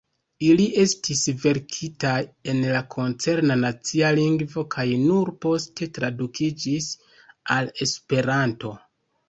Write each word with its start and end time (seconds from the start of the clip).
Ili 0.45 0.63
estis 0.83 1.19
verkitaj 1.43 2.15
en 2.53 2.61
la 2.77 2.81
koncerna 2.95 3.59
nacia 3.65 4.11
lingvo 4.21 4.65
kaj 4.79 4.87
nur 5.05 5.33
poste 5.47 5.91
tradukiĝis 6.01 6.91
al 7.61 7.73
Esperanto. 7.89 8.77